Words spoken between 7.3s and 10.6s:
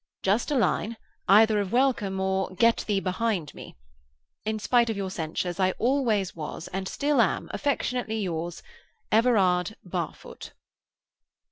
affectionately yours, EVERARD BARFOOT."